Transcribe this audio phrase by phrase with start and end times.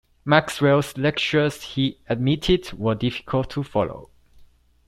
[0.25, 4.09] Maxwell's lectures, he admitted, were difficult to follow.